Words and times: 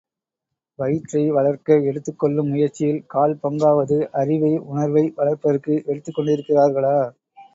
வயிற்றை 0.79 1.21
வளர்க்க 1.29 1.77
எடுத்துக் 1.89 2.17
கொள்ளும் 2.17 2.49
முயற்சியில் 2.49 3.05
கால் 3.07 3.35
பங்காவது 3.43 3.97
அறிவை 4.13 4.53
உணர்வை 4.65 5.05
வளர்ப்பதற்கு 5.15 5.75
எடுத்துக் 5.85 6.17
கொண்டிருக்கிறார்களா? 6.17 6.97